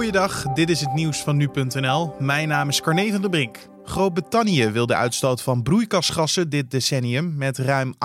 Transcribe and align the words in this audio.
Goeiedag, 0.00 0.42
dit 0.42 0.70
is 0.70 0.80
het 0.80 0.92
nieuws 0.94 1.22
van 1.22 1.36
nu.nl. 1.36 2.14
Mijn 2.18 2.48
naam 2.48 2.68
is 2.68 2.80
Carne 2.80 3.10
van 3.10 3.20
der 3.20 3.30
Brink. 3.30 3.58
Groot-Brittannië 3.84 4.70
wil 4.70 4.86
de 4.86 4.94
uitstoot 4.94 5.42
van 5.42 5.62
broeikasgassen 5.62 6.48
dit 6.48 6.70
decennium 6.70 7.34
met 7.36 7.58
ruim 7.58 7.94
68% 7.94 7.98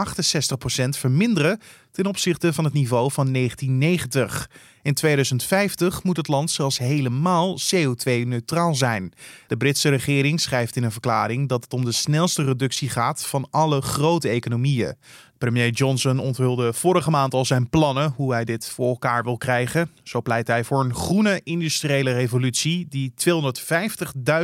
verminderen 0.89 1.59
ten 1.95 2.05
opzichte 2.05 2.53
van 2.53 2.63
het 2.63 2.73
niveau 2.73 3.11
van 3.11 3.33
1990. 3.33 4.49
In 4.81 4.93
2050 4.93 6.03
moet 6.03 6.17
het 6.17 6.27
land 6.27 6.51
zelfs 6.51 6.77
helemaal 6.77 7.57
CO2-neutraal 7.59 8.75
zijn. 8.75 9.13
De 9.47 9.57
Britse 9.57 9.89
regering 9.89 10.41
schrijft 10.41 10.75
in 10.75 10.83
een 10.83 10.91
verklaring 10.91 11.49
dat 11.49 11.63
het 11.63 11.73
om 11.73 11.85
de 11.85 11.91
snelste 11.91 12.43
reductie 12.43 12.89
gaat 12.89 13.25
van 13.25 13.47
alle 13.51 13.81
grote 13.81 14.29
economieën. 14.29 14.95
Premier 15.37 15.69
Johnson 15.69 16.19
onthulde 16.19 16.73
vorige 16.73 17.09
maand 17.09 17.33
al 17.33 17.45
zijn 17.45 17.69
plannen 17.69 18.13
hoe 18.15 18.33
hij 18.33 18.45
dit 18.45 18.69
voor 18.69 18.87
elkaar 18.87 19.23
wil 19.23 19.37
krijgen. 19.37 19.91
Zo 20.03 20.21
pleit 20.21 20.47
hij 20.47 20.63
voor 20.63 20.83
een 20.83 20.95
groene 20.95 21.41
industriële 21.43 22.11
revolutie 22.11 22.87
die 22.89 23.13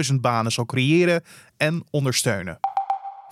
250.000 0.10 0.16
banen 0.22 0.52
zal 0.52 0.66
creëren 0.66 1.24
en 1.58 1.84
ondersteunen. 1.90 2.60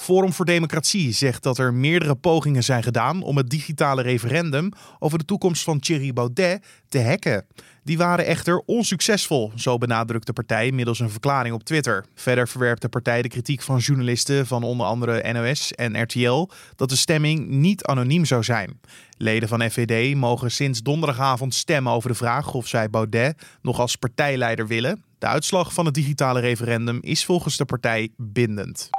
Forum 0.02 0.34
voor 0.34 0.46
Democratie 0.46 1.12
zegt 1.12 1.44
dat 1.44 1.58
er 1.58 1.74
meerdere 1.74 2.16
pogingen 2.16 2.64
zijn 2.64 2.84
gedaan 2.84 3.22
om 3.22 3.38
het 3.38 3.50
digitale 3.50 4.02
referendum 4.02 4.72
over 5.00 5.18
de 5.18 5.26
toekomst 5.26 5.64
van 5.64 5.80
Thierry 5.80 6.14
Baudet 6.14 6.66
te 6.90 7.02
hacken. 7.02 7.46
Die 7.84 7.98
waren 7.98 8.26
echter 8.26 8.64
onsuccesvol, 8.66 9.52
zo 9.56 9.78
benadrukt 9.78 10.26
de 10.26 10.34
partij 10.34 10.72
middels 10.72 11.00
een 11.00 11.10
verklaring 11.10 11.56
op 11.56 11.64
Twitter. 11.64 12.06
Verder 12.16 12.48
verwerpt 12.48 12.82
de 12.82 12.90
partij 12.90 13.22
de 13.22 13.28
kritiek 13.28 13.62
van 13.62 13.78
journalisten 13.78 14.48
van 14.48 14.64
onder 14.64 14.86
andere 14.86 15.34
NOS 15.34 15.74
en 15.74 16.02
RTL 16.02 16.50
dat 16.76 16.90
de 16.90 16.96
stemming 16.96 17.48
niet 17.48 17.84
anoniem 17.84 18.26
zou 18.26 18.44
zijn. 18.44 18.80
Leden 19.18 19.50
van 19.50 19.70
FVD 19.70 20.16
mogen 20.16 20.52
sinds 20.52 20.82
donderdagavond 20.82 21.54
stemmen 21.54 21.94
over 21.94 22.10
de 22.10 22.16
vraag 22.16 22.54
of 22.54 22.68
zij 22.68 22.90
Baudet 22.90 23.42
nog 23.62 23.80
als 23.80 23.96
partijleider 23.96 24.68
willen. 24.68 25.04
De 25.18 25.28
uitslag 25.28 25.74
van 25.74 25.86
het 25.86 25.94
digitale 25.94 26.40
referendum 26.40 26.98
is 27.02 27.26
volgens 27.26 27.58
de 27.58 27.66
partij 27.66 28.10
bindend. 28.18 28.90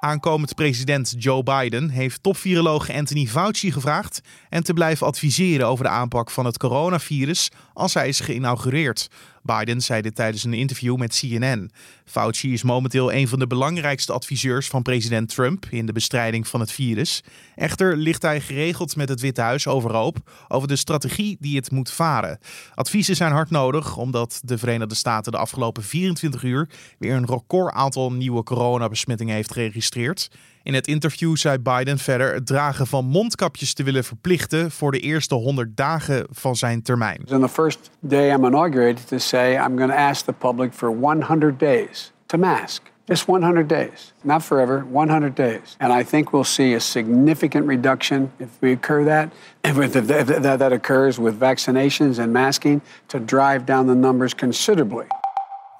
Aankomend 0.00 0.54
president 0.54 1.14
Joe 1.18 1.42
Biden 1.42 1.88
heeft 1.88 2.22
topviroloog 2.22 2.90
Anthony 2.90 3.26
Fauci 3.26 3.72
gevraagd 3.72 4.20
en 4.48 4.62
te 4.62 4.72
blijven 4.72 5.06
adviseren 5.06 5.66
over 5.66 5.84
de 5.84 5.90
aanpak 5.90 6.30
van 6.30 6.44
het 6.44 6.58
coronavirus 6.58 7.50
als 7.72 7.94
hij 7.94 8.08
is 8.08 8.20
geïnaugureerd. 8.20 9.08
Biden 9.42 9.80
zei 9.80 10.02
dit 10.02 10.14
tijdens 10.14 10.44
een 10.44 10.54
interview 10.54 10.96
met 10.96 11.18
CNN. 11.18 11.70
Fauci 12.04 12.52
is 12.52 12.62
momenteel 12.62 13.12
een 13.12 13.28
van 13.28 13.38
de 13.38 13.46
belangrijkste 13.46 14.12
adviseurs 14.12 14.68
van 14.68 14.82
president 14.82 15.28
Trump 15.28 15.66
in 15.70 15.86
de 15.86 15.92
bestrijding 15.92 16.48
van 16.48 16.60
het 16.60 16.72
virus. 16.72 17.22
Echter 17.56 17.96
ligt 17.96 18.22
hij 18.22 18.40
geregeld 18.40 18.96
met 18.96 19.08
het 19.08 19.20
Witte 19.20 19.40
Huis 19.40 19.66
overhoop 19.66 20.16
over 20.48 20.68
de 20.68 20.76
strategie 20.76 21.36
die 21.40 21.56
het 21.56 21.70
moet 21.70 21.90
varen. 21.90 22.38
Adviezen 22.74 23.16
zijn 23.16 23.32
hard 23.32 23.50
nodig 23.50 23.96
omdat 23.96 24.40
de 24.44 24.58
Verenigde 24.58 24.94
Staten 24.94 25.32
de 25.32 25.38
afgelopen 25.38 25.82
24 25.82 26.42
uur 26.42 26.68
weer 26.98 27.14
een 27.14 27.26
record 27.26 27.74
aantal 27.74 28.12
nieuwe 28.12 28.42
coronabesmettingen 28.42 29.34
heeft 29.34 29.52
geregistreerd. 29.52 30.30
In 30.62 30.74
het 30.74 30.86
interview 30.86 31.36
zei 31.36 31.58
Biden 31.58 31.98
verder 31.98 32.34
het 32.34 32.46
dragen 32.46 32.86
van 32.86 33.04
mondkapjes 33.04 33.74
te 33.74 33.82
willen 33.82 34.04
verplichten 34.04 34.70
voor 34.70 34.92
de 34.92 34.98
eerste 34.98 35.34
100 35.34 35.76
dagen 35.76 36.26
van 36.30 36.56
zijn 36.56 36.82
termijn. 36.82 37.22
On 37.32 37.40
the 37.40 37.48
first 37.48 37.90
day 38.00 38.34
I'm 38.34 38.44
inaugurated 38.44 39.08
to 39.08 39.18
say 39.18 39.54
I'm 39.54 39.76
going 39.76 39.90
to 39.90 39.96
ask 39.96 40.24
the 40.24 40.32
public 40.32 40.72
for 40.72 40.88
100 40.98 41.58
days 41.58 42.12
to 42.26 42.38
mask. 42.38 42.82
Just 43.04 43.26
100 43.26 43.68
days, 43.68 44.12
not 44.22 44.42
forever, 44.42 44.84
100 44.90 45.34
days. 45.34 45.76
And 45.78 45.92
I 46.00 46.04
think 46.04 46.32
we'll 46.32 46.44
see 46.44 46.74
a 46.74 46.80
significant 46.80 47.66
reduction 47.66 48.30
if 48.38 48.48
we 48.60 48.72
occur 48.72 49.04
that, 49.04 49.32
if 49.64 49.92
that, 49.92 50.58
that 50.58 50.72
occurs 50.72 51.18
with 51.18 51.40
vaccinations 51.40 52.18
and 52.18 52.32
masking 52.32 52.80
to 53.08 53.18
drive 53.18 53.64
down 53.64 53.86
the 53.86 53.96
numbers 53.96 54.32
considerably. 54.32 55.06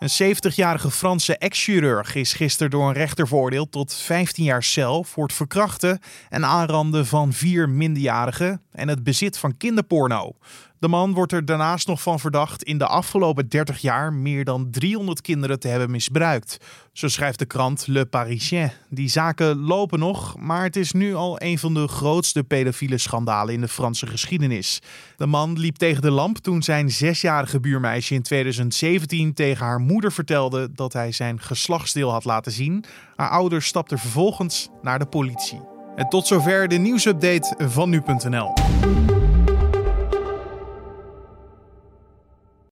Een 0.01 0.37
70-jarige 0.37 0.91
Franse 0.91 1.37
ex-chirurg 1.37 2.15
is 2.15 2.33
gisteren 2.33 2.71
door 2.71 2.89
een 2.89 2.95
rechter 2.95 3.29
veroordeeld 3.29 3.73
tot 3.73 3.95
15 3.95 4.45
jaar 4.45 4.63
cel 4.63 5.05
voor 5.05 5.23
het 5.23 5.33
verkrachten 5.33 6.01
en 6.29 6.45
aanranden 6.45 7.07
van 7.07 7.33
vier 7.33 7.69
minderjarigen 7.69 8.63
en 8.73 8.89
het 8.89 9.05
bezit 9.05 9.39
van 9.39 9.57
kinderporno. 9.57 10.33
De 10.81 10.89
man 10.89 11.15
wordt 11.15 11.33
er 11.33 11.45
daarnaast 11.45 11.87
nog 11.87 12.03
van 12.03 12.21
verdacht 12.21 12.63
in 12.63 12.79
de 12.79 12.87
afgelopen 12.87 13.49
30 13.49 13.79
jaar 13.79 14.13
meer 14.13 14.45
dan 14.45 14.71
300 14.71 15.21
kinderen 15.21 15.61
te 15.61 15.69
hebben 15.69 15.91
misbruikt. 15.91 16.57
Zo 16.93 17.09
schrijft 17.09 17.39
de 17.39 17.45
krant 17.45 17.87
Le 17.87 18.07
Parisien. 18.07 18.71
Die 18.89 19.09
zaken 19.09 19.59
lopen 19.59 19.99
nog, 19.99 20.39
maar 20.39 20.63
het 20.63 20.77
is 20.77 20.93
nu 20.93 21.15
al 21.15 21.43
een 21.43 21.59
van 21.59 21.75
de 21.75 21.89
grootste 21.89 22.45
pedofiele 22.45 22.99
schandalen 22.99 23.55
in 23.55 23.61
de 23.61 23.69
Franse 23.69 24.07
geschiedenis. 24.07 24.83
De 25.17 25.27
man 25.27 25.59
liep 25.59 25.77
tegen 25.77 26.03
de 26.03 26.11
lamp 26.11 26.39
toen 26.39 26.63
zijn 26.63 26.91
zesjarige 26.91 27.61
buurmeisje 27.61 28.15
in 28.15 28.23
2017 28.23 29.35
tegen 29.35 29.67
haar 29.67 29.81
moeder 29.81 30.13
vertelde 30.13 30.73
dat 30.73 30.93
hij 30.93 31.13
zijn 31.13 31.41
geslachtsdeel 31.41 32.11
had 32.11 32.25
laten 32.25 32.53
zien. 32.53 32.85
Haar 33.17 33.31
ouders 33.31 33.67
stapten 33.67 33.99
vervolgens 33.99 34.69
naar 34.83 34.99
de 34.99 35.07
politie. 35.07 35.61
En 35.97 36.09
tot 36.09 36.27
zover 36.27 36.69
de 36.69 36.77
nieuwsupdate 36.77 37.55
van 37.69 37.91
nu.nl. 37.91 38.53